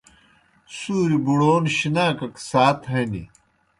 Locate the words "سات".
2.49-2.79